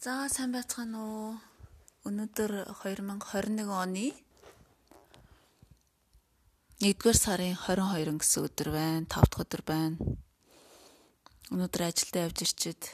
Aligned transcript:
За 0.00 0.30
сайн 0.32 0.48
байцгаана 0.48 0.96
уу? 0.96 1.32
Өнөөдөр 2.08 2.72
2021 2.72 3.68
оны 3.68 4.06
1-р 6.80 7.16
сарын 7.20 7.52
22 7.52 8.16
гэсэн 8.22 8.46
өдөр 8.48 8.68
байна. 8.72 9.04
5 9.04 9.28
дахь 9.28 9.44
өдөр 9.44 9.62
байна. 9.68 10.00
Өнөөдөр 11.52 11.84
ажилдаа 11.84 12.24
явж 12.32 12.38
ирчихэд 12.48 12.88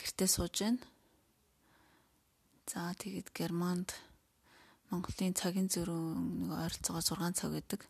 гэртээ 0.00 0.28
сууж 0.32 0.56
байна. 0.64 0.80
За 2.72 2.88
тэгээд 2.96 3.28
Германд 3.36 3.92
Монголын 4.88 5.36
цагийн 5.36 5.68
зөрүүн 5.68 6.48
нэг 6.48 6.56
ойролцоогоо 6.56 7.04
6 7.04 7.36
цаг 7.36 7.52
байдаг. 7.52 7.84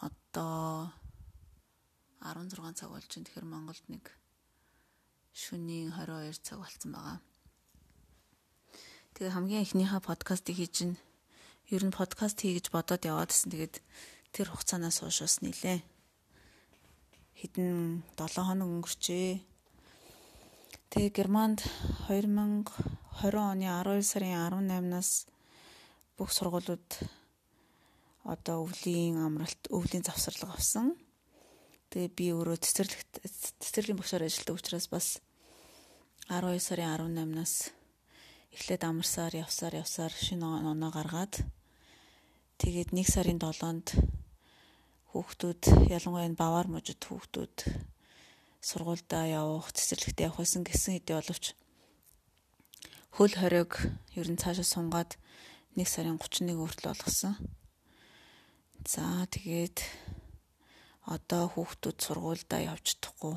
Одоо 0.00 0.88
16 2.24 2.80
цаг 2.80 2.88
болж 2.96 3.12
байна. 3.12 3.28
Тэгэхээр 3.28 3.44
Монголд 3.44 3.84
нэг 3.92 4.21
шөнийн 5.32 5.96
22 5.96 6.44
цаг 6.44 6.60
болсон 6.60 6.92
байгаа. 6.92 7.18
Тэгээ 9.16 9.32
хамгийн 9.32 9.64
эхнийхээ 9.64 10.00
подкастыг 10.04 10.56
хийж 10.56 10.76
ин 10.84 10.92
ер 11.72 11.82
нь 11.88 11.96
подкаст 11.96 12.40
хий 12.40 12.56
гэж 12.56 12.68
бодоод 12.68 13.02
яваадсэн. 13.08 13.48
Тэгээд 13.48 13.74
тэр 14.32 14.48
хугацаанаас 14.52 15.00
хойш 15.00 15.24
бас 15.24 15.36
нилээ. 15.40 15.80
Хэдэн 17.40 18.04
7 18.16 18.44
хоног 18.44 18.68
өнгөрчээ. 18.68 19.40
Тэгээ 20.92 21.16
Германд 21.16 21.64
2020 22.12 22.68
оны 23.32 23.66
12 23.72 24.04
сарын 24.04 24.36
18-наас 24.36 25.32
бүх 26.20 26.28
сургуулиуд 26.28 26.88
одоо 28.28 28.68
өвлийн 28.68 29.16
амралт, 29.16 29.64
өвлийн 29.72 30.04
завсарлага 30.04 30.54
авсан. 30.60 30.92
Тэгээ 31.90 32.10
би 32.12 32.26
өөрөө 32.36 32.56
цэцэрлэгт 32.60 33.12
цэцэрлийн 33.64 33.98
багшаар 33.98 34.28
ажилладаг 34.28 34.56
учраас 34.60 34.86
бас 34.92 35.06
12 36.32 36.64
сарын 36.64 36.96
18-наас 36.96 37.76
эхлээд 38.56 38.88
амарсаар 38.88 39.36
явсаар 39.36 39.84
явсаар 39.84 40.08
шинэ 40.16 40.48
оноо 40.72 40.88
гаргаад 40.88 41.44
тэгээд 42.56 42.96
1 42.96 43.04
сарын 43.04 43.36
7-нд 43.36 44.00
хүүхдүүд 45.12 45.92
ялангуяа 45.92 46.24
энэ 46.32 46.40
бавар 46.40 46.72
мужид 46.72 47.04
хүүхдүүд 47.04 47.56
сургуульдаа 48.64 49.28
явах 49.28 49.76
цэцэрлэгтээ 49.76 50.32
явах 50.32 50.40
гэсэн 50.40 50.64
гэсэн 50.64 50.92
хэдий 50.96 51.16
боловч 51.20 51.44
хөл 53.12 53.34
хориог 53.36 53.72
ер 54.16 54.28
нь 54.32 54.40
цаашаа 54.40 54.64
сунгаад 54.64 55.20
1 55.76 55.84
сарын 55.84 56.16
31 56.16 56.56
хүртэл 56.56 56.96
болгосон. 56.96 57.36
За 58.88 59.28
тэгээд 59.28 59.84
одоо 61.04 61.52
хүүхдүүд 61.52 61.98
сургуульдаа 62.00 62.72
явж 62.72 62.96
чадахгүй. 62.96 63.36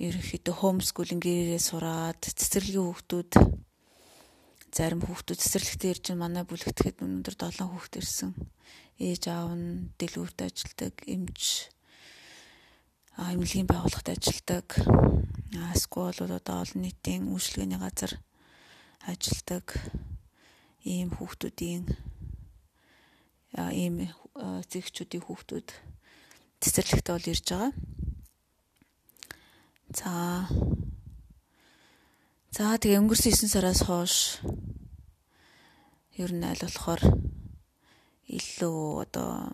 Ерөнхийдөө 0.00 0.54
хоумскулинг 0.56 1.20
гэрээрээ 1.28 1.60
сураад 1.60 2.24
цэцэрлэгийн 2.24 2.88
хүүхдүүд 2.88 3.32
зарим 4.72 5.04
хүүхдүүд 5.04 5.40
цэцэрлэгтээ 5.44 5.90
ирж 5.92 6.06
манай 6.16 6.44
бүлэгтгэхэд 6.48 7.04
өнөөдөр 7.04 7.36
7 7.36 7.68
хүүхд 7.68 8.00
ирсэн. 8.00 8.32
Ээж 8.96 9.28
аав 9.28 9.52
нь 9.60 9.92
дэлгүүрт 10.00 10.40
ажилладаг, 10.40 10.94
эмч 11.04 11.68
эмнэлгийн 13.20 13.68
байгууллагт 13.68 14.08
ажилладаг. 14.08 14.66
Эсвэл 15.76 16.32
одоо 16.32 16.56
олон 16.64 16.80
нийтийн 16.80 17.28
үйлчлэгээний 17.28 17.76
газар 17.76 18.16
ажилладаг 19.04 19.76
ийм 20.80 21.12
хүүхдүүдийн 21.12 21.84
ийм 23.76 24.08
зэгчүүдийн 24.72 25.24
хүүхдүүд 25.28 25.68
цэцэрлэгтээ 26.64 27.12
бол 27.12 27.32
ирж 27.36 27.46
байгаа. 27.52 27.72
За. 29.90 30.46
За 32.54 32.78
тэгээ 32.78 33.00
өнгөрсөн 33.02 33.34
9 33.34 33.50
сараас 33.50 33.82
хойш 33.86 34.14
ер 36.18 36.30
нь 36.30 36.46
аль 36.46 36.62
болохоор 36.62 37.02
илүү 38.30 38.78
одоо 39.02 39.50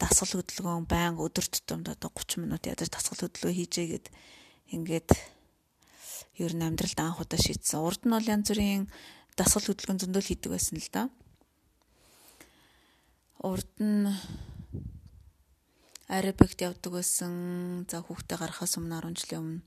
дасгал 0.00 0.40
хөдөлгөөн 0.40 0.88
байнга 0.88 1.24
өдөр 1.24 1.46
тутамд 1.52 1.92
одоо 1.92 2.08
30 2.12 2.44
минут 2.44 2.64
ядаж 2.64 2.88
дасгал 2.88 3.28
хөдөлгөөн 3.28 3.56
хийжээгээд 3.56 4.06
ингээд 4.72 5.10
ер 6.44 6.52
нь 6.56 6.64
амьдралд 6.64 6.98
анх 7.00 7.20
удаа 7.20 7.40
шийдсэн. 7.40 7.84
Урд 7.84 8.04
нь 8.04 8.14
бол 8.16 8.24
янз 8.24 8.48
бүрийн 8.48 8.88
дасгал 9.36 9.68
хөдөлгөөн 9.68 10.00
зөндөл 10.00 10.28
хийдэг 10.28 10.50
байсан 10.52 10.80
л 10.80 10.90
да 10.92 11.02
урд 13.46 13.68
нь 13.78 14.08
арабикт 16.08 16.62
явдаг 16.62 16.92
байсан. 16.92 17.86
За 17.90 18.02
хүүхдээ 18.02 18.38
гарахаас 18.38 18.78
өмнө 18.78 19.02
10 19.02 19.18
жилийн 19.18 19.42
өмнө. 19.42 19.62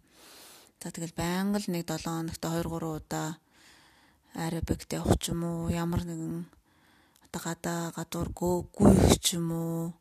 За 0.80 0.88
тэгэл 0.92 1.16
байнга 1.16 1.60
л 1.60 1.68
нэг 1.68 1.84
7 1.84 2.08
хоногт 2.08 2.40
2 2.40 2.64
3 2.64 3.04
удаа 3.04 3.30
арабикт 4.36 4.90
явах 4.96 5.20
ч 5.20 5.36
юм 5.36 5.44
уу, 5.44 5.68
ямар 5.68 6.08
нэгэн 6.08 6.48
одоо 7.28 7.42
гадаа 7.44 7.92
гадуур 7.92 8.30
гүйх 8.32 9.20
ч 9.20 9.36
юм 9.36 9.52
уу. 9.52 9.94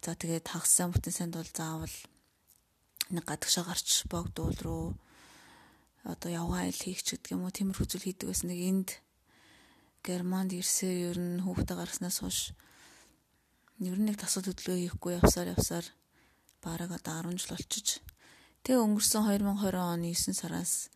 За 0.00 0.16
тэгээд 0.16 0.48
хагасан 0.48 0.96
бүтэн 0.96 1.12
санд 1.12 1.34
бол 1.36 1.50
заавал 1.52 1.96
нэг 3.12 3.24
гадагшаа 3.28 3.64
гарч 3.68 4.08
богдуул 4.08 4.56
руу 4.64 4.86
одоо 6.08 6.30
явгаа 6.32 6.64
айл 6.64 6.80
хийх 6.80 7.04
ч 7.04 7.20
гэдэг 7.20 7.36
юм 7.36 7.44
уу 7.44 7.52
тиймэрхүү 7.52 7.86
зүйл 7.86 8.06
хийдэг 8.08 8.26
байсан. 8.32 8.48
Нэг 8.48 8.60
энд 8.64 8.90
Германд 10.00 10.56
ирсээр 10.56 11.12
ер 11.12 11.18
нь 11.20 11.44
хүүхдээ 11.44 11.76
гаргаснаас 11.76 12.24
хойш 12.24 12.56
ер 13.80 13.96
нь 13.96 14.06
нэг 14.12 14.20
тасал 14.20 14.44
хөдөлгөөн 14.44 14.84
хийхгүй 14.84 15.12
явсаар 15.16 15.56
явсаар 15.56 15.86
бараг 16.60 16.92
одоо 16.92 17.32
10 17.32 17.40
жил 17.40 17.56
болчих. 17.56 18.04
Тэгээ 18.60 18.84
өнгөрсөн 18.84 19.24
2020 19.24 19.80
оны 19.80 20.12
9 20.12 20.36
сараас 20.36 20.92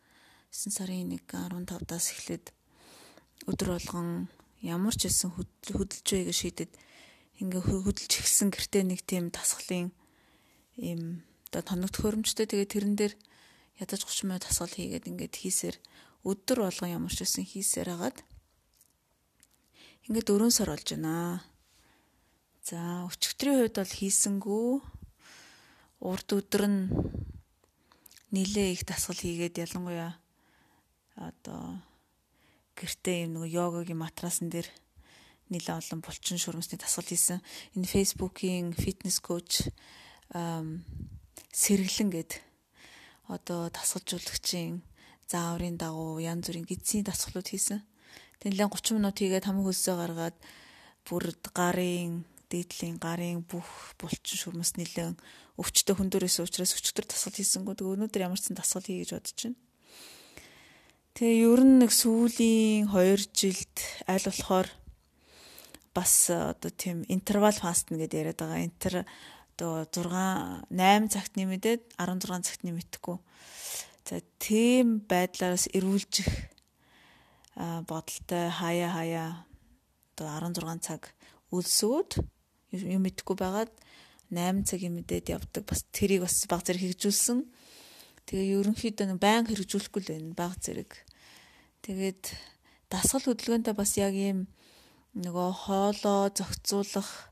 9 0.53 0.69
сарын 0.77 1.09
1 1.17 1.25
15-даас 1.25 2.05
эхлээд 2.13 2.53
өдөр 3.49 3.69
болгон 3.73 4.29
ямар 4.61 4.93
ч 4.93 5.09
хэлсэн 5.09 5.33
хөдөлж 5.33 6.05
байгааг 6.05 6.37
шийдэд 6.37 6.71
ингээ 7.41 7.61
хөдөлж 7.65 8.11
ихсэн 8.21 8.53
гэртээ 8.53 8.83
нэг 8.85 9.01
тийм 9.01 9.33
тасгалын 9.33 9.89
ийм 10.77 11.25
одоо 11.49 11.61
тоног 11.65 11.89
төхөөрөмжтэй 11.89 12.45
тэгээ 12.45 12.69
тэрэн 12.69 12.95
дээр 12.95 13.13
ядаж 13.81 14.05
30 14.05 14.29
минут 14.29 14.45
тасгал 14.45 14.71
хийгээд 14.71 15.09
ингээд 15.09 15.35
хийсээр 15.41 15.75
өдөр 16.23 16.69
болгон 16.69 16.93
ямар 16.93 17.13
ч 17.13 17.25
хэлсэн 17.25 17.45
хийсээр 17.49 17.89
хагаад 17.91 18.17
ингээд 20.05 20.29
4 20.29 20.53
сар 20.53 20.69
болж 20.69 20.87
байна. 20.93 21.43
За 22.65 23.05
өчигдрийн 23.05 23.61
хувьд 23.61 23.77
бол 23.77 23.93
хийсэнгүү 23.93 24.69
урд 26.01 26.29
өдөр 26.33 26.63
нь 26.65 26.89
нилээ 28.33 28.73
их 28.73 28.89
дасгал 28.89 29.21
хийгээд 29.21 29.61
ялангуяа 29.61 30.17
одоо 31.13 31.77
гэртээ 32.73 33.29
юм 33.29 33.37
нэг 33.37 33.53
йогагийн 33.53 34.01
матрасан 34.01 34.49
дээр 34.49 34.65
нилээ 35.53 35.77
олон 35.77 36.01
булчин 36.01 36.41
шурамсны 36.41 36.81
дасгал 36.81 37.05
хийсэн. 37.05 37.45
Энэ 37.77 37.85
фейсбુકийн 37.85 38.73
фитнес 38.73 39.21
коуч 39.21 39.69
сэргэлэн 40.33 42.09
гэд 42.17 42.41
одоо 43.29 43.69
дасгалжуулагчийн 43.69 44.81
зааврын 45.29 45.77
дагуу 45.77 46.17
янз 46.17 46.49
бүрийн 46.49 46.65
гидсийн 46.65 47.05
дасгалууд 47.05 47.45
хийсэн. 47.45 47.85
Тэнлэн 48.41 48.73
30 48.73 48.97
минут 48.97 49.21
хийгээд 49.21 49.45
хамаг 49.45 49.69
хөлсөө 49.69 49.95
гаргаад 50.01 50.37
бүр 51.05 51.29
гарын 51.53 52.25
дээдлийн 52.49 52.97
гарын 53.01 53.45
бүх 53.45 53.95
булчин 53.99 54.37
шүрмэс 54.37 54.77
нэлээд 54.77 55.17
өвчтөе 55.59 55.95
хөндөрөөс 55.95 56.43
учраас 56.43 56.75
өчтөр 56.75 57.05
тасгал 57.07 57.37
хийсэнгүү. 57.39 57.75
Тэгээ 57.75 57.93
өнөөдөр 57.95 58.25
ямар 58.25 58.39
ч 58.39 58.51
тасгал 58.51 58.85
хий 58.85 59.01
гэж 59.01 59.11
бодож 59.15 59.39
байна. 59.39 59.59
Тэгээ 61.15 61.43
ер 61.47 61.61
нь 61.63 61.79
нэг 61.79 61.91
сүүлийн 61.95 62.91
2 62.91 63.31
жилд 63.31 63.75
аль 64.03 64.27
болохоор 64.27 64.67
бас 65.95 66.27
одоо 66.27 66.71
тийм 66.75 67.07
интервал 67.07 67.55
фастинг 67.55 68.03
гэдээ 68.03 68.21
яриад 68.35 68.39
байгаа. 68.43 68.67
Интер 68.67 68.93
одоо 69.55 69.87
6 69.87 70.67
8 70.75 71.07
цагт 71.07 71.39
нэмэдээд 71.39 71.95
16 71.95 72.43
цагт 72.43 72.61
нэмэтгэхгүй. 72.67 73.17
За 74.03 74.19
тийм 74.43 75.07
байдлаараас 75.07 75.71
эрүүлжих 75.71 76.27
бодолтой 77.87 78.51
хаяа 78.51 78.91
хаяа 78.91 79.29
одоо 80.19 80.51
16 80.51 80.83
цаг 80.83 81.15
үлсүүд 81.55 82.19
юм 82.71 83.01
мэдэхгүй 83.05 83.35
байгаад 83.37 83.71
8 84.31 84.65
цагийн 84.65 84.95
мэдээд 84.97 85.35
явдаг. 85.35 85.63
Бас 85.69 85.85
тэрийг 85.93 86.25
бас 86.25 86.45
баг 86.49 86.65
зэрэг 86.65 86.81
хэрэгжүүлсэн. 86.81 87.45
Тэгээ 88.25 88.57
ерөнхийдөө 88.57 89.21
баян 89.21 89.45
хэрэгжүүлэхгүй 89.45 90.01
л 90.01 90.09
байна 90.09 90.33
баг 90.33 90.57
зэрэг. 90.57 90.91
Тэгээд 91.85 92.33
дасгал 92.89 93.21
хөдөлгөөнтэй 93.21 93.75
бас 93.77 93.91
яг 94.01 94.17
ийм 94.17 94.49
нөгөө 95.13 95.49
хоолоо 95.69 96.33
зохицуулах 96.33 97.29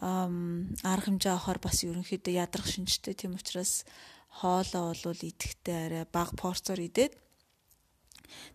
арга 0.00 1.06
хэмжээ 1.06 1.32
авахар 1.36 1.60
бас 1.60 1.84
ерөнхийдөө 1.84 2.34
ядрах 2.40 2.66
шинжтэй. 2.66 3.12
Тийм 3.12 3.36
учраас 3.36 3.84
хоолоо 4.28 4.94
болвол 4.94 5.20
идэхтэй 5.20 5.76
арай 5.86 6.04
баг 6.08 6.32
порцоор 6.40 6.80
идээд 6.80 7.12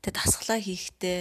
тэгээ 0.01 0.16
дасгалаа 0.18 0.60
хийхдээ 0.63 1.19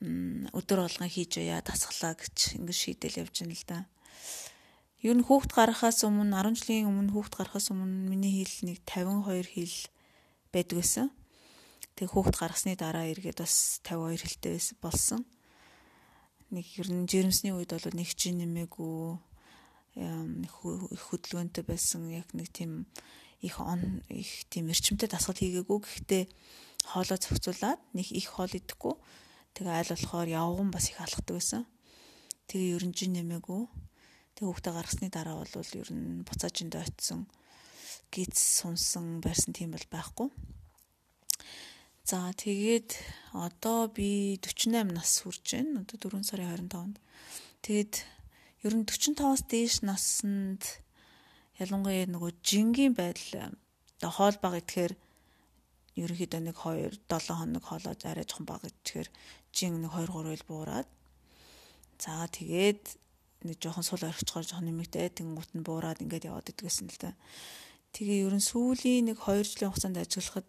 өдөр 0.00 0.78
болгон 0.86 1.10
хийж 1.10 1.36
яа 1.42 1.60
тасглаа 1.60 2.16
гэж 2.16 2.56
ингэ 2.56 2.72
шийдэл 2.72 3.20
явж 3.22 3.44
байна 3.44 3.56
л 3.56 3.66
да. 3.68 3.78
Ер 5.02 5.18
нь 5.18 5.26
хүүхд 5.26 5.50
гарахаас 5.52 6.06
өмнө 6.06 6.30
10 6.30 6.62
жилийн 6.62 6.88
өмнө 6.88 7.12
хүүхд 7.12 7.34
гарахаас 7.36 7.74
өмнө 7.74 8.08
миний 8.08 8.32
хил 8.40 8.70
нэг 8.70 8.78
52 8.86 9.50
хил 9.50 9.76
байдаг 10.54 10.76
байсан. 10.78 11.10
Тэг 11.98 12.08
хүүхд 12.14 12.38
гаргасны 12.38 12.78
дараа 12.78 13.10
эргээд 13.10 13.42
бас 13.42 13.82
52 13.84 14.22
хэлтэй 14.22 14.56
болсон. 14.80 15.26
Нэг 16.54 16.66
ер 16.78 16.88
нь 16.88 17.04
жирэмсний 17.10 17.52
үед 17.52 17.74
бол 17.74 17.92
нэг 17.92 18.08
чи 18.16 18.32
нэмээгүй 18.32 19.18
их 19.92 21.02
хөдөлгөөнтэй 21.12 21.64
байсан 21.68 22.08
яг 22.08 22.32
нэг 22.32 22.48
тийм 22.48 22.86
их 23.42 23.60
он 23.60 24.00
их 24.08 24.48
тийм 24.48 24.70
эрчимтэй 24.72 25.08
дасгал 25.10 25.36
хийгээгүй 25.36 25.78
гэхдээ 25.84 26.24
хоолоо 26.88 27.18
зохицуулаад 27.20 27.80
нэг 27.92 28.08
их 28.08 28.32
хоол 28.32 28.48
идэхгүй 28.48 28.94
тэгээ 29.56 29.74
айл 29.76 29.90
болохоор 29.92 30.28
явган 30.28 30.70
бас 30.72 30.88
их 30.90 30.98
алхдаг 31.00 31.36
байсан. 31.36 31.62
Тэгээ 32.48 32.74
ерөн 32.76 32.92
жин 32.92 33.12
нэмээгүй. 33.16 33.62
Тэгээ 34.36 34.48
хүүхдээ 34.48 34.74
гаргасны 34.74 35.08
дараа 35.12 35.36
бол 35.40 35.52
ер 35.52 35.90
нь 35.92 36.24
буцаажинд 36.24 36.74
очсон 36.76 37.28
гиз 38.12 38.36
сунсан 38.36 39.24
барьсан 39.24 39.56
тийм 39.56 39.72
бол 39.72 39.86
байхгүй. 39.88 40.28
За 42.04 42.32
тэгээд 42.34 42.98
одоо 43.32 43.88
би 43.88 44.36
48 44.36 44.92
нас 44.92 45.22
хүрч 45.22 45.46
байна. 45.56 45.86
Одоо 45.86 45.96
4 46.12 46.26
сарын 46.28 46.68
25-нд. 46.68 46.96
Тэгээд 47.64 47.94
ер 48.66 48.74
нь 48.76 48.84
45-аас 48.84 49.42
дээш 49.48 49.74
наснд 49.86 50.82
ялангуяа 51.62 52.10
нөгөө 52.10 52.32
жингийн 52.42 52.92
байдал 52.92 53.54
одоо 54.02 54.10
хоол 54.10 54.36
баг 54.42 54.60
идэхээр 54.60 54.92
ерөнхийдөө 55.96 56.40
нэг 56.40 56.56
2 56.56 57.04
7 57.08 57.36
хоног 57.36 57.64
хоолоо 57.68 57.94
арай 57.94 58.24
жоохон 58.24 58.46
баг 58.48 58.62
идэхээр 58.64 59.08
жин 59.52 59.82
нэг 59.84 59.92
2 59.92 60.08
3 60.08 60.36
ил 60.36 60.48
буураад 60.48 60.88
за 62.00 62.26
тэгээд 62.32 62.82
нэг 63.44 63.56
жоохон 63.60 63.84
сул 63.84 64.02
орхичгоор 64.02 64.46
жоохон 64.46 64.66
нэмэгдээ 64.70 65.18
тэнгуут 65.18 65.50
нь 65.52 65.66
буураад 65.66 66.02
ингээд 66.02 66.28
яваад 66.30 66.50
идэгсэн 66.50 66.88
л 66.88 66.98
да. 67.02 67.12
Тэгээ 67.92 68.24
ерөн 68.24 68.40
сүүлийн 68.40 69.12
нэг 69.12 69.18
2 69.20 69.44
жилийн 69.44 69.70
хугацаанд 69.70 69.98
ажиллахад 70.00 70.48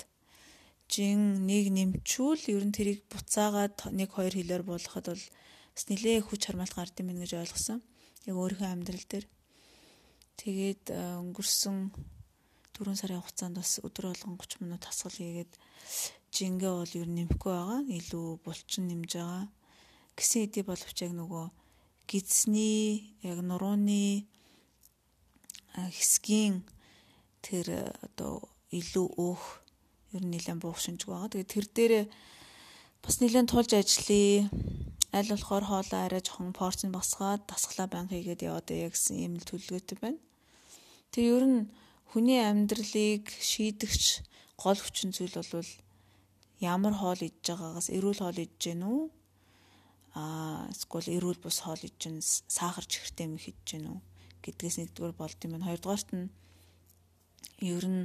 жин 0.87 1.43
нэг 1.49 1.73
нэмчүүл 1.73 2.43
ер 2.55 2.63
нь 2.63 2.75
тэрийг 2.75 3.01
буцаагаад 3.09 3.91
нэг 3.91 4.09
2 4.15 4.37
хилээр 4.37 4.63
болгоход 4.63 5.05
бол 5.11 5.25
бас 5.73 5.83
нилээ 5.89 6.21
хүч 6.21 6.41
хармаалт 6.47 6.77
гард 6.77 6.95
юм 7.01 7.17
гэж 7.17 7.33
ойлгосон 7.33 7.79
яг 8.29 8.35
өөрийнхөө 8.37 8.69
амьдрал 8.69 9.05
дээр. 9.09 9.25
Тэгээд 10.37 10.83
э, 10.93 10.97
өнгөрсөн 11.19 11.77
4 12.73 12.97
сарын 12.97 13.21
хугацаанд 13.21 13.57
бас 13.61 13.79
өдөр 13.85 14.09
болгон 14.09 14.37
30 14.37 14.61
минут 14.65 14.81
тасгал 14.81 15.13
хийгээд 15.13 15.51
жингээ 16.33 16.73
бол 16.73 16.93
ер 16.97 17.07
нь 17.09 17.17
нэмэхгүй 17.21 17.53
байгаа. 17.53 17.81
Илүү 17.85 18.27
булчин 18.41 18.89
нэмж 18.89 19.11
байгаа. 19.13 19.45
Гэсэн 20.17 20.39
хэдий 20.49 20.63
боловч 20.65 20.97
яг 21.05 21.13
нөгөө 21.13 21.45
гидсний 22.09 23.13
яг 23.21 23.39
нурууны 23.45 24.25
хэсгийн 25.73 26.65
тэр 27.45 27.93
одоо 28.01 28.49
илүү 28.73 29.07
өөх 29.17 29.43
ер 30.17 30.23
нь 30.25 30.33
нэлээд 30.33 30.61
буух 30.61 30.81
шинжгүй 30.81 31.13
байгаа. 31.13 31.33
Тэгээд 31.33 31.53
тэр 31.53 31.65
дээрээ 31.77 32.05
бас 33.05 33.15
нэлээд 33.21 33.49
тулж 33.49 33.71
ажиллая 33.73 34.49
аль 35.13 35.29
болохоор 35.29 35.65
хоолоо 35.69 35.99
арай 36.05 36.21
жоохон 36.25 36.53
порц 36.57 36.81
нь 36.85 36.93
босгоод 36.93 37.45
тасглаа 37.45 37.85
банк 37.85 38.09
хийгээд 38.09 38.45
яваад 38.49 38.67
яа 38.73 38.89
гэсэн 38.89 39.21
юм 39.21 39.33
төлөвлөгөөтэй 39.37 39.97
байна. 40.01 40.21
Тэг 41.13 41.23
ер 41.37 41.45
нь 41.45 41.59
хүний 42.13 42.37
амьдралыг 42.45 43.25
шийдэгч 43.41 44.21
гол 44.61 44.77
хүчин 44.77 45.09
зүйл 45.09 45.33
бол 45.33 45.71
ямар 46.61 46.93
хоол 46.93 47.17
идж 47.25 47.41
байгаагаас 47.41 47.89
эрүүл 47.89 48.21
хоол 48.21 48.37
идж 48.37 48.61
гэнэ 48.61 48.85
үү? 48.85 49.03
Аа 50.21 50.69
эсвэл 50.69 51.09
эрүүл 51.17 51.41
бус 51.41 51.65
хоол 51.65 51.81
идж 51.81 51.97
гэн 51.97 52.21
сахар 52.21 52.85
чихэртэй 52.85 53.25
юм 53.25 53.41
идж 53.41 53.65
гэнэ 53.65 53.89
үү 53.89 53.99
гэдгээс 54.45 54.77
нэгдүгээр 54.77 55.15
болд 55.17 55.39
юм 55.41 55.51
байна. 55.57 55.67
Хоёрдугаарт 55.73 56.09
нь 56.13 56.29
ер 57.65 57.85
нь 57.89 58.03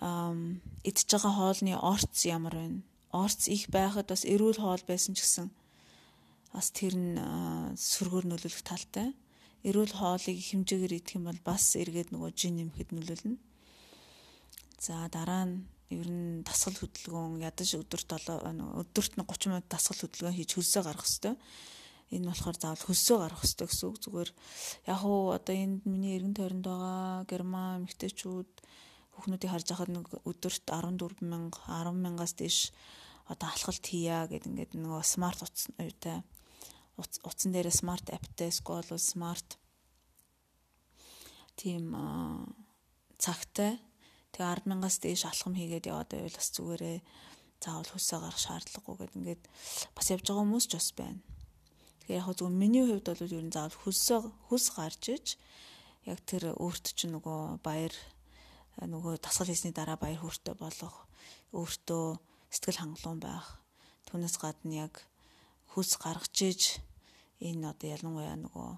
ам 0.00 0.64
идж 0.88 1.04
байгаа 1.04 1.32
хоолны 1.36 1.76
орц 1.76 2.16
ямар 2.24 2.54
байна? 2.56 2.80
Орц 3.12 3.52
их 3.52 3.68
байхад 3.68 4.08
бас 4.08 4.24
эрүүл 4.24 4.56
хоол 4.56 4.82
байсан 4.88 5.12
ч 5.12 5.20
гэсэн 5.20 5.52
бас 6.54 6.72
тэр 6.72 6.94
нь 6.96 7.20
сүргээр 7.76 8.24
нөлөөлөх 8.32 8.64
талтай. 8.64 9.12
Эрүүл 9.64 9.94
хоолыг 9.96 10.38
хэмжээгээр 10.42 10.96
идэх 10.98 11.16
юм 11.16 11.24
бол 11.30 11.40
бас 11.44 11.64
эргээд 11.78 12.12
нөгөө 12.12 12.30
жин 12.36 12.60
нэмэхэд 12.60 12.90
нөлөөлнө. 12.92 13.38
За 14.82 15.08
дараа 15.08 15.44
нь 15.48 15.64
ер 15.94 16.08
нь 16.10 16.42
дасгал 16.42 16.76
хөдөлгөөн 16.76 17.40
ядаж 17.46 17.70
өдөрт 17.78 18.10
өдөрт 18.10 19.12
нь 19.16 19.24
30 19.24 19.50
минут 19.50 19.66
дасгал 19.70 20.00
хөдөлгөөн 20.02 20.36
хийж 20.36 20.50
хөлсөө 20.58 20.82
гаргах 20.84 21.06
хэрэгтэй. 21.06 21.34
Энэ 22.14 22.28
болохоор 22.30 22.56
заавал 22.58 22.86
хөлсөө 22.86 23.16
гаргах 23.22 23.42
хэрэгтэй 23.42 23.66
гэсэн 23.66 23.86
үг. 23.88 23.96
Зүгээр 24.02 24.30
яг 24.92 25.00
уу 25.06 25.34
одоо 25.34 25.54
энд 25.54 25.82
миний 25.86 26.14
эргэн 26.18 26.34
тойронд 26.34 26.66
байгаа 26.66 27.26
герман 27.30 27.86
эмэгтэйчүүд 27.86 28.50
хүүхнүүдийг 29.14 29.50
харж 29.50 29.66
байхад 29.70 29.90
нэг 29.90 30.06
өдөрт 30.28 30.64
14 30.68 31.24
мянга 31.24 31.58
10 31.64 31.96
мянгаас 32.04 32.34
дээш 32.36 32.70
одоо 33.32 33.48
алхалт 33.50 33.84
хийя 33.86 34.28
гэд 34.30 34.46
ингээд 34.46 34.72
нөгөө 34.78 35.02
смарт 35.02 35.40
утас 35.42 35.66
үүтэй 35.80 36.20
утсан 36.98 37.52
дээр 37.52 37.68
смарт 37.72 38.08
аптай 38.10 38.48
эсвэл 38.48 38.96
смарт 38.96 39.60
тийм 41.56 41.92
цагтай 43.20 43.80
тэгээ 44.32 44.68
100000-аас 44.68 44.96
дээш 45.00 45.22
алхам 45.28 45.54
хийгээд 45.56 45.88
яваад 45.88 46.12
байвал 46.12 46.36
бас 46.36 46.48
зүгээрээ 46.52 46.98
заавал 47.60 47.88
хөсөө 47.88 48.18
гарах 48.20 48.40
шаардлагагүй 48.40 48.96
гэд 49.00 49.16
ингээд 49.16 49.42
бас 49.96 50.06
явж 50.12 50.24
байгаа 50.28 50.44
хүмүүс 50.44 50.66
ч 50.68 50.72
бас 50.76 50.90
байна. 50.92 51.20
Тэгээ 52.04 52.20
яг 52.20 52.28
зөв 52.36 52.50
миний 52.52 52.84
хувьд 52.84 53.08
бол 53.08 53.24
ер 53.24 53.44
нь 53.48 53.54
заавал 53.54 53.80
хөсөө 53.80 54.20
хөс 54.52 54.66
гарч 54.76 55.02
иж 55.16 55.26
яг 56.04 56.20
тэр 56.28 56.52
өөрт 56.52 56.86
чинь 56.92 57.16
нөгөө 57.16 57.64
баяр 57.64 57.94
нөгөө 58.76 59.24
тасгал 59.24 59.48
хийсний 59.48 59.72
дараа 59.72 59.96
баяр 59.96 60.20
хөөртэй 60.20 60.54
болох 60.60 61.08
өөртөө 61.56 62.04
сэтгэл 62.52 62.80
хангалуун 62.84 63.20
байх. 63.24 63.48
Түүнээс 64.06 64.36
гадна 64.36 64.86
яг 64.86 64.94
хүс 65.76 66.00
гаргаж 66.00 66.36
иж 66.40 66.62
энэ 67.44 67.68
одоо 67.68 67.88
ялангуяа 67.92 68.36
нөгөө 68.40 68.70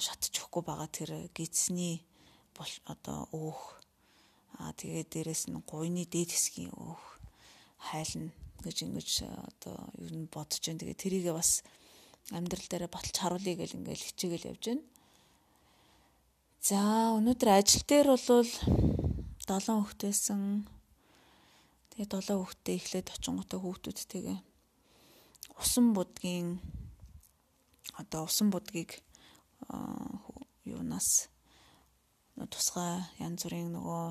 шатж 0.00 0.32
өгөхгүй 0.32 0.62
байгаа 0.64 0.88
тэр 0.88 1.10
гидсний 1.36 2.00
одоо 2.88 3.28
өөх 3.36 3.60
аа 4.56 4.72
тэгээд 4.72 5.12
дээрэс 5.12 5.52
нь 5.52 5.60
гуйны 5.68 6.08
дээд 6.08 6.32
хэсгийн 6.32 6.72
өөх 6.72 7.04
хайлна 7.92 8.32
гэж 8.64 8.76
ингэж 8.88 9.10
одоо 9.28 9.76
ер 10.00 10.12
нь 10.16 10.32
бодож 10.32 10.64
जैन 10.64 10.80
тэгээд 10.80 11.02
тэрийгээ 11.04 11.34
бас 11.36 11.60
амьдрал 12.32 12.66
дээр 12.66 12.88
баталж 12.88 13.16
харуулъя 13.20 13.54
гэл 13.60 13.78
ингээл 13.78 14.08
хичээгээл 14.08 14.48
явж 14.50 14.64
байна. 14.64 14.84
За 16.64 16.80
өнөөдөр 17.20 17.50
ажил 17.52 17.84
дээр 17.84 18.08
бол 18.16 18.24
7 18.24 18.48
хүүхдээсэн 19.46 20.42
тэгээд 21.92 22.10
7 22.16 22.34
хүүхдээ 22.34 22.76
эхлээд 22.80 23.08
очингуудаа 23.14 23.58
хүүхдүүдтэйгээ 23.62 24.38
усан 25.58 25.92
будгийн 25.96 26.48
одоо 28.00 28.24
усан 28.30 28.48
будгийг 28.50 29.02
юунаас 30.64 31.28
тусгай 32.52 33.02
янз 33.18 33.42
бүрийн 33.42 33.74
нөгөө 33.74 34.06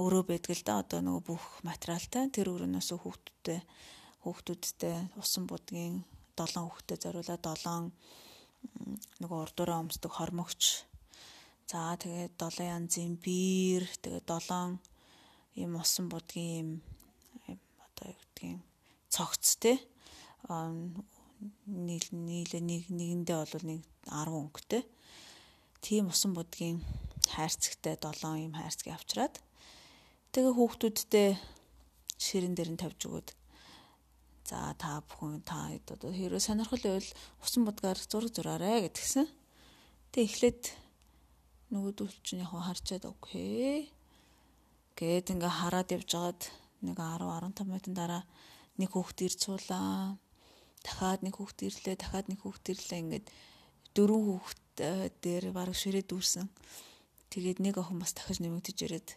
өрөө 0.00 0.22
байдаг 0.28 0.52
л 0.56 0.64
да 0.64 0.74
одоо 0.82 1.00
нөгөө 1.04 1.24
бүх 1.28 1.44
материалтай 1.68 2.24
тэр 2.32 2.48
өрөөнөөс 2.54 2.88
хүүхдүүдтэй 2.96 3.60
хүүхдүүдтэй 4.24 4.96
усан 5.20 5.44
будгийн 5.50 5.94
7 6.36 6.64
хүүхдэд 6.64 7.02
зориулаад 7.04 7.44
7 7.44 7.92
нөгөө 9.20 9.38
урдуураа 9.44 9.82
өмсдөг 9.84 10.12
хормогч. 10.16 10.88
За 11.68 11.96
тэгээд 12.00 12.40
7 12.40 12.72
янзын 12.76 13.12
биер 13.20 13.84
тэгээд 14.00 14.28
7 14.28 14.80
ийм 15.60 15.76
усан 15.76 16.08
будгийн 16.08 16.80
ийм 17.48 17.60
одоо 17.84 18.08
юу 18.08 18.20
гэдгийг 18.20 18.69
цогц 19.10 19.58
те 19.60 19.72
нийл 20.48 22.08
нийлээ 22.12 22.62
нэг 22.62 22.82
нэгэндээ 22.88 23.36
бол 23.36 23.66
нэг 23.66 23.80
10 24.06 24.40
өнгөтэй. 24.40 24.82
Тийм 25.84 26.08
усан 26.12 26.32
будгийн 26.36 26.78
хайрцагтай 27.28 27.96
7 27.98 28.46
юм 28.46 28.54
хайрцаг 28.54 28.88
авчраад 28.94 29.34
тэгээ 30.32 30.54
хүүхдүүдтэй 30.56 31.28
ширэн 32.20 32.54
дээр 32.54 32.70
нь 32.76 32.80
тавьж 32.80 33.00
өгöd. 33.08 33.28
За 34.48 34.74
та 34.78 35.00
бүхэн 35.02 35.42
та 35.42 35.72
хэд 35.72 35.86
одоо 35.96 36.10
хэрвээ 36.12 36.42
сонирхол 36.42 36.84
байвал 36.84 37.10
усан 37.42 37.62
будгаар 37.64 37.98
зураг 37.98 38.30
зураарэ 38.34 38.88
гэдгсэн. 38.88 39.26
Тэг 40.12 40.22
эхлээд 40.28 40.62
нөгөөдөл 41.72 42.14
чинь 42.26 42.42
яг 42.44 42.52
харчаад 42.52 43.04
окей 43.06 43.90
Гээд 45.00 45.32
ингээ 45.32 45.48
хараад 45.48 45.88
явж 45.96 46.12
байгаад 46.12 46.42
нэг 46.84 46.96
10 47.00 47.24
15 47.24 47.64
минутын 47.64 47.94
дараа 47.96 48.22
нэг 48.80 48.90
хүүхд 48.96 49.18
ирж 49.28 49.38
суулаа. 49.44 50.16
Дахиад 50.80 51.20
нэг 51.20 51.36
хүүхд 51.36 51.58
ирлээ, 51.68 51.96
дахиад 52.00 52.26
нэг 52.32 52.40
хүүхд 52.40 52.64
ирлээ 52.72 53.00
ингээд 53.04 53.26
дөрвөн 53.92 54.24
хүүхд 54.32 54.60
дээр 55.20 55.44
бараг 55.52 55.76
ширээ 55.76 56.08
дүүрсэн. 56.08 56.48
Тэгээд 57.28 57.60
нэг 57.60 57.76
охин 57.76 58.00
бас 58.00 58.16
дахиж 58.16 58.40
нэмэгдэж 58.40 58.78
ирээд 58.88 59.08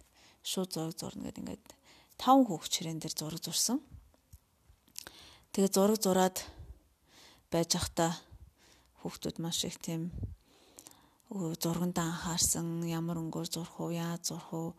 шууд 0.43 0.69
зураг 0.75 0.99
зурна 0.99 1.31
гэд 1.31 1.39
ингээд 1.39 1.65
таван 2.19 2.45
хүүхд 2.45 2.71
ширээн 2.75 2.99
дээр 2.99 3.15
зураг 3.15 3.39
зурсан. 3.39 3.79
Тэгээд 5.55 5.73
зураг 5.73 5.99
зураад 6.03 6.37
байж 7.47 7.69
захта 7.73 8.19
хүүхдүүд 9.01 9.37
маш 9.39 9.63
их 9.63 9.79
тийм 9.79 10.11
зургандаа 11.33 12.11
анхаарсан 12.11 12.85
ямар 12.85 13.17
өнгөөр 13.17 13.47
зурх 13.49 13.79
уу, 13.81 13.89
яаж 13.95 14.29
зурх 14.29 14.49
уу 14.53 14.69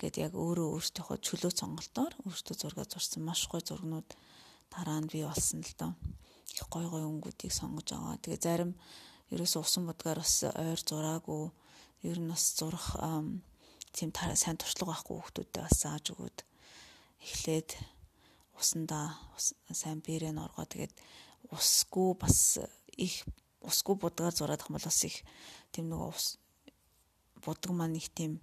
гэд 0.00 0.16
яг 0.24 0.32
өөрөө 0.32 0.68
өөртөөхөө 0.80 1.18
чөлөө 1.20 1.52
сонголтоор 1.52 2.12
өөртөө 2.24 2.56
зураг 2.56 2.88
зурсан 2.88 3.22
маш 3.28 3.44
гоё 3.52 3.60
зургнууд 3.60 4.08
дараа 4.72 4.98
нь 5.04 5.10
бий 5.12 5.24
болсон 5.28 5.60
л 5.60 5.74
доо. 5.76 5.92
Их 6.56 6.64
гоё 6.72 6.88
гоё 6.88 7.06
өнгүүдийг 7.12 7.52
сонгож 7.52 7.92
байгаа. 7.92 8.16
Тэгээ 8.24 8.40
зарим 8.40 8.72
ерөөсөө 9.30 9.60
усан 9.60 9.84
будгаар 9.86 10.18
бас 10.24 10.34
ойр 10.48 10.80
зураагүй 10.80 11.52
ер 12.08 12.18
нь 12.18 12.32
бас 12.32 12.44
зурах 12.58 12.96
тийм 13.92 14.10
сайн 14.14 14.56
туршлага 14.56 14.96
байхгүй 14.96 15.16
хүмүүстэй 15.20 15.62
бас 15.62 15.76
зааж 15.82 16.04
өгөөд 16.14 16.38
эхлээд 17.26 17.70
усандаа 18.56 19.18
сайн 19.36 20.00
бэрэн 20.00 20.38
оргоо 20.40 20.64
тэгээд 20.64 20.94
усгүй 21.52 22.14
бас 22.16 22.58
их 22.96 23.24
усгүй 23.60 23.96
будгаар 24.00 24.34
зураад 24.34 24.62
их 24.62 24.70
бол 24.70 24.86
бас 24.88 25.00
их 25.04 25.16
тийм 25.72 25.90
нөгөө 25.90 26.08
ус 26.14 26.26
будаг 27.44 27.72
маань 27.72 27.98
их 28.00 28.08
тийм 28.14 28.40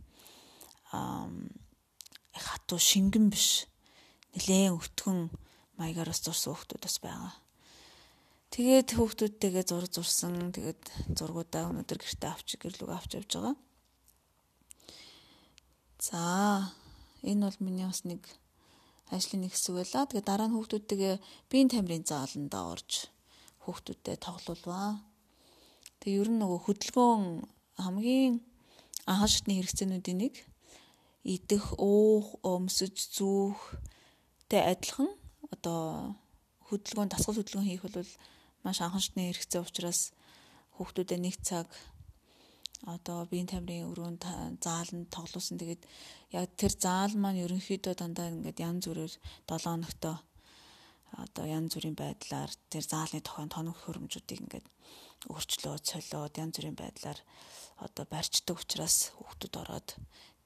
хатуу 0.92 2.80
шингэн 2.80 3.30
биш 3.34 3.68
нэлээд 4.34 4.78
өтгөн 4.78 5.30
маягаар 5.78 6.10
бас 6.14 6.22
зурсан 6.22 6.54
хүмүүс 6.54 6.82
бас 6.82 6.98
байгаа. 7.02 7.34
Тэгээд 8.54 8.90
хүүхдүүдтэйгээ 8.96 9.66
зураг 9.68 9.92
зурсан. 9.92 10.56
Тэгээд 10.56 10.82
зургуудаа 11.18 11.68
өнөөдөр 11.70 12.00
гэртээ 12.00 12.32
авч 12.32 12.50
гэрлүүг 12.58 12.92
авч 12.96 13.12
явж 13.20 13.32
байгаа. 13.36 13.56
За 16.00 16.22
энэ 17.28 17.44
бол 17.44 17.60
миний 17.60 17.86
бас 17.86 18.08
нэг 18.08 18.24
ажлын 19.12 19.44
нэг 19.44 19.52
хэсэг 19.52 19.76
байлаа. 19.76 20.08
Тэгээ 20.08 20.26
дараа 20.26 20.48
нь 20.48 20.56
хүүхдүүдтэйгээ 20.56 21.16
биеийн 21.52 21.72
тамирын 21.72 22.08
зааландаа 22.08 22.64
орж 22.72 23.12
хүүхдүүдтэй 23.68 24.16
тоглолваа. 24.16 25.04
Тэгээ 26.00 26.22
ер 26.24 26.30
нь 26.32 26.40
нөгөө 26.40 26.60
хөдөлгөөн 26.64 27.24
хамгийн 27.84 28.40
анхан 29.12 29.30
шатны 29.32 29.60
хэрэгцээнүүдийн 29.60 30.20
нэг 30.24 30.34
идэх, 31.28 31.76
уух, 31.76 32.40
өмсөж, 32.48 32.96
зүүхтэй 33.20 34.64
адилхан 34.64 35.12
одоо 35.52 36.16
хөдөлгөөн 36.72 37.12
дасгал 37.12 37.36
хөдөлгөөн 37.36 37.68
хийх 37.68 37.84
бол 37.84 38.12
маш 38.64 38.80
анхан 38.80 39.04
шатны 39.04 39.28
хэрэгцээ 39.28 39.62
учраас 39.64 40.02
хүүхдүүдэд 40.76 41.20
нэг 41.20 41.36
цаг 41.44 41.68
одоо 42.86 43.26
биеийн 43.28 43.50
тамирын 43.52 43.90
өрөөнд 43.92 44.24
зааланд 44.64 45.08
тоглуулсан. 45.12 45.58
Тэгээд 45.60 45.84
яг 46.38 46.48
тэр 46.56 46.74
заал 46.78 47.14
маань 47.18 47.44
ерөнхийдөө 47.44 47.94
дандаа 47.98 48.32
ингээд 48.32 48.64
янз 48.64 48.84
бүрээр 48.88 49.14
7 49.50 49.68
хоногтой 49.68 50.16
одоо 51.24 51.46
янз 51.48 51.72
бүрийн 51.74 51.98
байдлаар 51.98 52.52
тэр 52.72 52.84
заалны 52.86 53.20
тохион 53.24 53.50
тоног 53.50 53.78
хөрөмжүүдийг 53.82 54.40
ингээд 54.44 54.68
өөрчлөөд 55.32 55.84
солиод 55.90 56.34
янз 56.38 56.54
бүрийн 56.56 56.78
байдлаар 56.78 57.20
одоо 57.86 58.06
барьцдаг 58.12 58.58
учраас 58.60 59.16
хүүхдүүд 59.18 59.56
ороод 59.62 59.90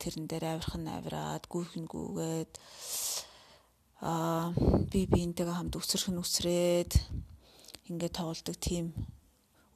тэрэн 0.02 0.26
дээр 0.28 0.46
авирхан 0.58 0.86
авираад 0.90 1.44
гүйхэн 1.46 1.86
гүгээд 1.86 2.54
аа 4.02 4.50
би 4.92 5.06
биентэйгээ 5.06 5.58
хамт 5.58 5.78
өсөрхөн 5.78 6.18
үсрээд 6.24 6.92
ингээд 7.90 8.18
тоглолдог 8.18 8.58
тийм 8.58 8.86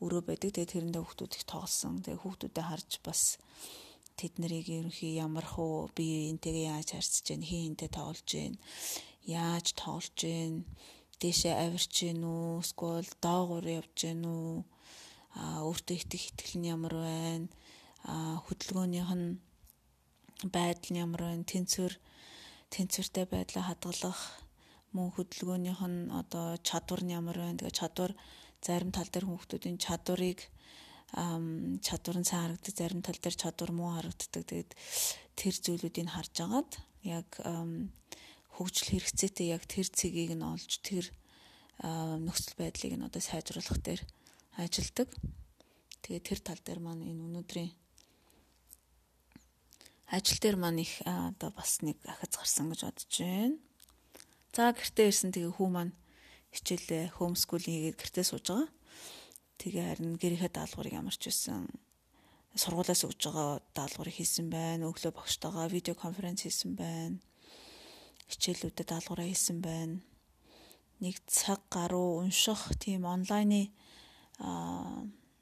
өрөө 0.03 0.21
байдаг. 0.25 0.51
Тэгээ 0.51 0.71
тэрэндээ 0.73 1.01
хүүхдүүд 1.05 1.33
их 1.37 1.45
тоглосон. 1.45 2.01
Тэгээ 2.01 2.21
хүүхдүүдэд 2.21 2.65
харж 2.65 2.91
бас 3.05 3.21
тэд 4.17 4.33
нарыг 4.39 4.67
ерөнхий 4.71 5.13
ямар 5.19 5.45
хуу 5.45 5.91
би 5.97 6.31
энтэйгээ 6.31 6.71
яаж 6.71 6.89
харьцаж 6.95 7.25
гэн 7.27 7.43
хин 7.43 7.63
энтэй 7.75 7.89
тоглож 7.91 8.23
гэн 8.25 8.53
яаж 9.27 9.67
тоглож 9.75 10.15
гэн 10.15 10.63
дээшээ 11.19 11.53
авирч 11.63 11.93
гэн 11.99 12.21
үү 12.23 12.63
эсвэл 12.63 13.11
доогуур 13.25 13.65
явж 13.79 13.95
гэн 13.99 14.21
үү 14.23 14.51
а 15.35 15.67
өөртөө 15.67 15.95
итгэх 15.99 16.23
итгэл 16.31 16.55
нь 16.59 16.69
ямар 16.75 16.95
байна 16.95 17.47
а 18.07 18.39
хөдөлгөөнийх 18.45 19.11
нь 19.19 19.27
байдал 20.43 20.91
нь 20.91 20.99
ямар 20.99 21.21
байна? 21.31 21.47
Тэнцвэр 21.47 21.93
тэнцвэртэй 22.73 23.25
байдлаа 23.29 23.63
хадгалах 23.71 24.19
мөн 24.91 25.15
хөдөлгөөнийх 25.15 25.81
нь 25.87 26.11
одоо 26.11 26.59
чадвар 26.59 27.01
нь 27.03 27.15
ямар 27.15 27.37
байна? 27.39 27.59
Тэгээ 27.59 27.79
чадвар 27.79 28.11
зарим 28.59 28.91
тал 28.91 29.07
дээр 29.07 29.25
хүүхдүүдийн 29.29 29.77
чадварыг 29.79 30.39
чадвар 31.85 32.17
нь 32.19 32.27
сайн 32.27 32.43
харагддаг 32.43 32.75
зарим 32.75 33.01
тал 33.05 33.19
дээр 33.21 33.35
чадвар 33.39 33.71
муу 33.71 33.95
харагддаг. 33.95 34.43
Тэгээд 34.43 34.71
тэр 35.39 35.55
зүйлүүдийг 35.55 36.09
харж 36.11 36.35
агаад 36.43 36.71
яг 37.05 37.29
хөгжил 38.55 38.89
хэрэгцээтэй 38.91 39.47
яг 39.55 39.63
тэр 39.67 39.87
цэгийг 39.87 40.35
нь 40.35 40.43
олж 40.43 40.71
тэр 40.83 41.05
нөхцөл 41.83 42.55
байдлыг 42.59 42.93
нь 42.95 43.07
одоо 43.07 43.21
сайжруулах 43.23 43.79
дээр 43.79 44.01
ажилдаг. 44.59 45.09
Тэгээ 46.03 46.23
тэр 46.23 46.39
тал 46.43 46.61
дээр 46.63 46.79
маань 46.79 47.03
энэ 47.03 47.23
өнөөдрийн 47.23 47.71
ажил 50.07 50.39
дээр 50.41 50.57
маань 50.57 50.83
их 50.85 51.01
одоо 51.05 51.49
бас 51.51 51.81
нэг 51.81 51.97
ахиц 52.05 52.37
гарсан 52.37 52.69
гэж 52.69 52.81
бодож 52.85 53.13
байна. 53.19 53.57
За 54.53 54.71
гэртээ 54.71 55.09
ирсэн 55.09 55.31
тэгээ 55.33 55.57
хүү 55.57 55.69
маань 55.69 55.93
хичээлээ 56.53 57.17
хоумскулинг 57.17 57.65
хийгээд 57.65 57.99
гэртээ 57.99 58.25
сууж 58.25 58.45
байгаа. 58.47 58.69
Тэгээ 59.59 59.85
харин 59.89 60.13
гэрийнхээ 60.15 60.51
даалгаврыг 60.53 60.93
ямар 60.93 61.15
ч 61.17 61.27
байсан 61.27 61.67
сургуулаас 62.55 63.03
өгж 63.03 63.21
байгаа 63.27 63.59
даалгаврыг 63.75 64.15
хийсэн 64.15 64.47
байна. 64.47 64.87
Өглөө 64.87 65.11
багштайгаа 65.11 65.67
видео 65.67 65.95
конференц 65.97 66.47
хийсэн 66.47 66.71
байна. 66.79 67.19
Хичээлүүдэд 68.31 68.87
даалгавраа 68.87 69.27
хийсэн 69.27 69.59
байна. 69.59 69.99
Нэг 71.03 71.19
цаг 71.27 71.59
гаруй 71.67 72.23
унших 72.23 72.71
тийм 72.79 73.03
онлайны 73.03 73.75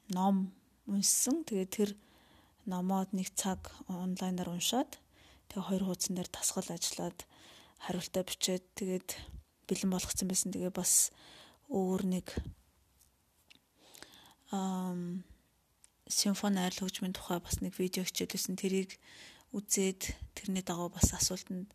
ном 0.10 0.50
унссан. 0.90 1.46
Тэгээ 1.46 1.70
тэр 1.70 1.90
номоод 2.66 3.12
нэг 3.12 3.30
цаг 3.36 3.72
онлайнаар 3.92 4.50
уншаад 4.52 5.00
тэгээ 5.52 5.68
хоёр 5.68 5.84
хуудсан 5.86 6.16
дээр 6.16 6.30
тасгал 6.32 6.70
ажиллаад 6.72 7.28
хариултаа 7.84 8.24
бичээд 8.24 8.64
тэгээд 8.80 9.10
бэлэн 9.68 9.92
болгоцсон 9.92 10.28
байсан. 10.32 10.52
Тэгээ 10.56 10.72
бас 10.72 11.12
өөр 11.68 12.02
нэг 12.08 12.28
ам 14.52 15.24
симфони 16.08 16.64
арил 16.64 16.88
хөгжмийн 16.88 17.16
тухай 17.16 17.40
бас 17.44 17.60
нэг 17.60 17.76
видео 17.80 18.04
хичээлсэн. 18.08 18.56
Тэрийг 18.56 19.00
үзээд 19.52 20.16
тэрний 20.36 20.64
дагуу 20.64 20.88
бас 20.88 21.12
асуултанд 21.12 21.72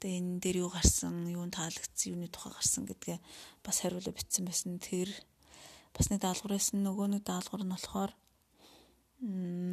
тэгээ 0.00 0.18
энэ 0.20 0.40
дээр 0.40 0.56
юу 0.64 0.70
гарсан, 0.72 1.28
юу 1.28 1.44
таалагдсан, 1.48 2.16
юуны 2.16 2.28
тухай 2.32 2.52
гарсан 2.56 2.84
гэдгээ 2.88 3.18
бас 3.64 3.76
хариулаа 3.84 4.14
бичсэн 4.16 4.44
байсан. 4.48 4.80
Тэр 4.80 5.12
бас 5.92 6.08
нэг 6.08 6.20
даалгавар 6.24 6.56
байсан. 6.56 6.84
Нөгөө 6.84 7.06
нэг 7.18 7.22
даалгавар 7.24 7.64
нь 7.64 7.74
болохоор 7.74 8.12
одоо 9.20 9.69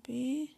би 0.00 0.48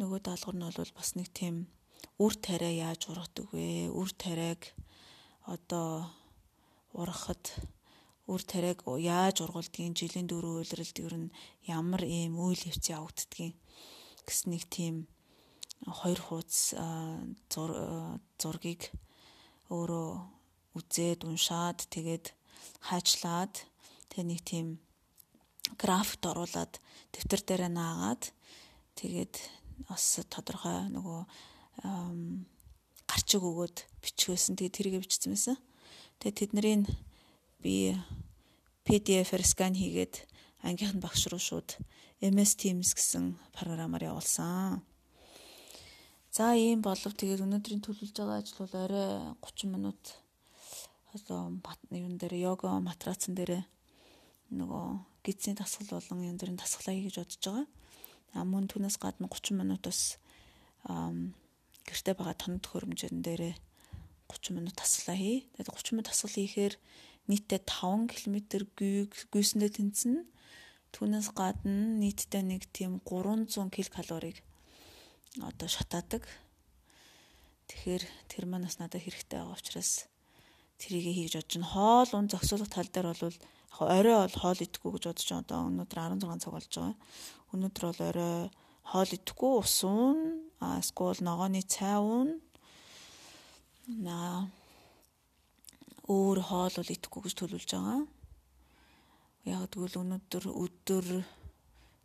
нөгөө 0.00 0.20
даалгавар 0.24 0.56
нь 0.56 0.64
бол 0.64 0.92
бас 0.96 1.12
нэг 1.18 1.28
тийм 1.36 1.68
үр 2.16 2.34
тариа 2.36 2.92
яаж 2.92 3.10
ургадаг 3.12 3.52
вэ? 3.52 3.92
Үр 3.92 4.10
тариаг 4.16 4.72
одоо 5.44 6.08
ургахад 6.96 7.44
үр 8.30 8.42
тариаг 8.46 8.80
яаж 8.86 9.42
ургуулдгийг 9.44 9.92
жилийн 9.98 10.28
дөрөв 10.30 10.62
үйлрэлд 10.62 10.96
ер 11.04 11.14
нь 11.20 11.32
ямар 11.66 12.02
ийм 12.06 12.38
үйл 12.38 12.62
явц 12.70 12.86
явагддгийг 12.94 13.56
гэс 14.26 14.40
нэг 14.46 14.64
тийм 14.70 15.10
хоёр 15.84 16.20
хуудас 16.20 16.76
зургийг 18.40 18.82
өөрөө 19.72 20.08
үзээд 20.78 21.26
уншаад 21.26 21.88
тэгээд 21.90 22.32
хаачлаад 22.88 23.54
тэг 24.12 24.22
нэг 24.28 24.40
тийм 24.44 24.66
графикт 25.76 26.24
оруулаад 26.26 26.80
дэвтэр 27.12 27.42
дээр 27.46 27.62
наагаад 27.70 28.32
тэгээд 28.98 29.34
бас 29.86 30.20
тодорхой 30.26 30.90
нөгөө 30.90 31.20
гарчиг 33.10 33.42
өгөөд 33.42 33.76
бичгөөсөн. 34.02 34.54
Тэгээ 34.56 34.76
тэрийг 34.76 34.96
бичсэн 35.02 35.34
байсан. 35.34 35.56
Тэгээ 36.20 36.38
тэднийг 36.38 36.86
би 37.62 37.96
PDF-ээр 38.86 39.44
скан 39.44 39.74
хийгээд 39.74 40.26
ангийнхан 40.62 41.00
багш 41.00 41.26
руу 41.28 41.40
шууд 41.40 41.76
MS 42.20 42.52
Teams 42.60 42.92
гэсэн 42.92 43.36
програмаар 43.56 44.12
явуулсан. 44.12 44.84
За 46.30 46.54
ийм 46.54 46.84
болов 46.84 47.16
тэгээд 47.16 47.42
өнөөдрийн 47.42 47.82
төлөвлөж 47.82 48.14
байгаа 48.14 48.38
ажил 48.38 48.62
бол 48.62 48.74
орой 48.76 49.34
30 49.42 49.72
минут 49.72 50.00
одоо 51.16 51.50
юун 51.90 52.16
дээр 52.20 52.34
йога 52.38 52.78
матрацсан 52.78 53.34
дээр 53.34 53.66
нөгөө 54.50 54.86
гидсийн 55.24 55.56
дасгал 55.56 55.98
болон 55.98 56.26
юун 56.26 56.38
дээр 56.38 56.58
дасгалаа 56.58 56.94
хийж 56.94 57.16
бодож 57.18 57.38
байгаа. 57.38 57.66
А 58.34 58.44
мөн 58.46 58.66
түүнээс 58.70 58.98
гадна 58.98 59.26
30 59.26 59.58
минут 59.58 59.82
бас 59.86 60.18
гэрте 61.86 62.14
байгаа 62.14 62.34
тоног 62.38 62.62
хөрөмжөн 62.66 63.22
дээрээ 63.22 63.54
30 64.30 64.56
минут 64.58 64.76
таслаа 64.78 65.16
хий. 65.18 65.46
Тэгээд 65.54 65.70
30 65.70 65.94
минут 65.94 66.08
тасгал 66.10 66.34
хийхээр 66.34 66.74
нийтдээ 67.30 67.60
5 67.66 68.10
км 68.10 68.36
гүйсэндээ 69.30 69.70
тэнцэнэ. 69.70 70.22
Түүнээс 70.94 71.28
гадна 71.34 71.98
нийтдээ 72.02 72.42
нэг 72.42 72.66
тийм 72.74 72.98
300 73.06 73.70
ккалорийг 73.90 74.42
одоо 75.38 75.68
шатаадаг. 75.70 76.26
Тэгэхээр 77.70 78.02
тэр 78.26 78.44
манаас 78.50 78.82
надад 78.82 79.02
хэрэгтэй 79.02 79.38
байгаа 79.38 79.54
учраас 79.54 80.10
тэрийг 80.82 81.14
хийж 81.14 81.38
бодож 81.38 81.54
н 81.54 81.66
хоол 81.70 82.10
ун 82.18 82.26
зөксөлөх 82.26 82.66
тал 82.66 82.90
дээр 82.90 83.14
бол 83.14 83.38
орой 83.78 84.16
бол 84.26 84.36
хоол 84.40 84.60
идэхгүй 84.60 84.90
гэж 84.98 85.04
бодож 85.06 85.30
одоо 85.30 85.60
өнөөдөр 85.70 85.98
16 86.18 86.42
цаг 86.42 86.52
болж 86.52 86.70
байгаа. 86.74 86.94
Өнөөдөр 87.54 87.84
бол 87.86 88.02
орой 88.10 88.36
хоол 88.82 89.10
идэхгүй 89.14 89.52
ус 89.62 89.76
уун, 89.86 90.18
эсвэл 90.58 91.22
ногооны 91.22 91.62
цай 91.62 91.96
уун. 92.02 92.42
На 93.86 94.50
өөр 96.10 96.38
хоол 96.42 96.74
бол 96.74 96.94
идэхгүй 96.94 97.20
гэж 97.22 97.34
төлөвлөж 97.38 97.70
байгаа. 97.70 98.00
Яг 99.46 99.70
тэгвэл 99.70 100.02
өнөөдөр 100.02 100.44
өдөр 100.50 101.06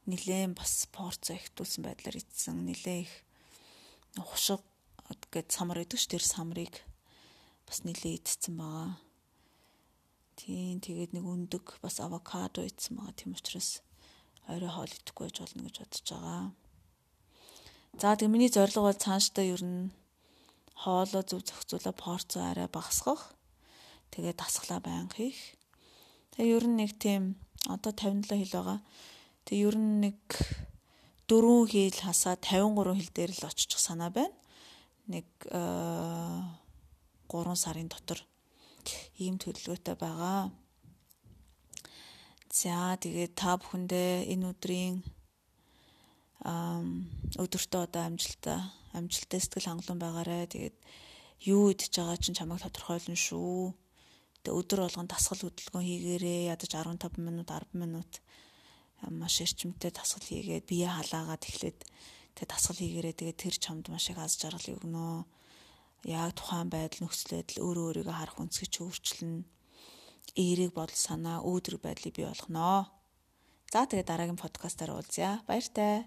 нилээн 0.05 0.53
бас 0.53 0.85
порцоо 0.93 1.35
ихтүүлсэн 1.35 1.81
байдлаар 1.83 2.21
идсэн. 2.21 2.61
Нилээ 2.69 3.09
их 3.09 3.13
хушиг 4.21 4.61
гэд 5.33 5.51
самар 5.51 5.81
идэг 5.81 5.99
ш 5.99 6.05
тэр 6.07 6.23
самрыг 6.23 6.85
бас 7.65 7.81
нилээ 7.83 8.21
идсэн 8.21 8.55
байгаа. 8.55 9.04
Тийм 10.35 10.83
тэгээд 10.83 11.15
нэг 11.15 11.23
өндөг 11.23 11.79
бас 11.79 12.03
авокадо 12.03 12.67
идсэн 12.67 12.99
байгаа. 12.99 13.15
Тийм 13.15 13.39
учраас 13.39 13.79
орой 14.51 14.69
хоол 14.69 14.91
идэхгүй 14.91 15.31
байж 15.31 15.39
болно 15.39 15.63
гэж 15.63 15.75
бодож 15.79 16.03
байгаа. 16.11 16.51
За 17.95 18.19
тэгээ 18.19 18.33
миний 18.33 18.51
зорилго 18.51 18.91
бол 18.91 18.99
цаашдаа 18.99 19.47
ер 19.47 19.63
нь 19.63 19.95
хоолоо 20.75 21.23
зөв 21.23 21.39
зохицуулаад 21.47 21.95
порцоо 21.95 22.43
арай 22.43 22.67
багасгах. 22.67 23.31
Тэгээ 24.11 24.35
дасглаа 24.35 24.83
байнга 24.83 25.15
хийх. 25.15 25.55
Тэгээ 26.35 26.55
ер 26.59 26.67
нь 26.67 26.83
нэг 26.83 26.99
тийм 26.99 27.39
одоо 27.71 27.95
57 27.95 28.35
хил 28.35 28.59
байгаа. 28.59 28.79
Тэгээ 29.47 29.67
ер 29.71 29.79
нь 29.79 30.03
нэг 30.03 30.19
дөрвөн 31.31 31.71
хил 31.71 31.95
хасаа 31.95 32.35
53 32.35 32.99
хил 32.99 33.11
дээр 33.15 33.31
л 33.39 33.47
очих 33.47 33.79
санаа 33.79 34.11
байна. 34.11 34.35
Нэг 35.07 35.31
3 35.47 37.55
сарын 37.55 37.87
дотор 37.87 38.19
ийм 39.19 39.35
төлөвлөгөөтэй 39.39 39.95
байгаа. 39.95 40.51
За 42.55 42.95
тэгээд 42.95 43.33
та 43.35 43.59
бүхэндээ 43.59 44.31
энэ 44.31 44.47
өдрийн 44.51 44.95
өдөртөө 46.45 47.81
одоо 47.83 48.03
амжилтаа 48.07 48.59
амжилттай 48.95 49.39
сэтгэл 49.41 49.67
хангалуун 49.67 49.99
байгаарэ. 49.99 50.51
Тэгээд 50.53 50.77
юу 51.51 51.73
идэж 51.73 51.91
байгаа 51.99 52.17
чинь 52.21 52.37
чамайг 52.37 52.61
тодорхойлно 52.63 53.17
шүү. 53.17 53.73
Тэгээд 54.39 54.59
өдөр 54.59 54.79
болгон 54.85 55.07
дасгал 55.09 55.41
хөдөлгөөн 55.41 55.83
хийгээрээ 55.83 56.53
ядаж 56.53 56.71
15 56.71 57.17
минут 57.17 57.49
10 57.49 57.75
минут 57.75 58.11
маш 59.09 59.41
эрчимтэй 59.41 59.91
дасгал 59.91 60.23
хийгээд 60.23 60.69
бие 60.69 60.87
халаагаад 60.87 61.43
эхлээд 61.43 61.79
тэгээд 62.37 62.51
дасгал 62.53 62.79
хийгээрээ 62.79 63.15
тэгээд 63.19 63.41
тэр 63.41 63.55
чамд 63.59 63.89
маш 63.89 64.09
их 64.13 64.17
аз 64.21 64.37
жаргал 64.39 64.79
өгнө. 64.79 65.25
Яг 66.05 66.37
тухайн 66.37 66.69
байдал 66.69 67.09
нөхцөл 67.09 67.41
байдал 67.41 67.65
өөрөө 67.65 67.85
өөрийгөө 67.89 68.15
харах 68.15 68.37
үнцгэж 68.37 68.73
өөрчлөнө. 68.77 69.41
Эерэг 70.37 70.71
бодол 70.77 71.01
санаа 71.01 71.41
өөдрөг 71.41 71.81
байдлыг 71.81 72.13
бий 72.13 72.29
болгоно. 72.29 72.93
За 73.73 73.89
тэгээд 73.89 74.09
дараагийн 74.09 74.37
подкастаар 74.37 74.93
уулзъя. 74.93 75.41
Баяртай. 75.49 76.05